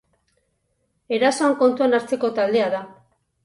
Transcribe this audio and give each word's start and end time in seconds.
Erasoan 1.19 1.55
kontuan 1.61 1.95
hartzeko 2.01 2.35
taldea 2.41 2.75
da. 2.77 2.85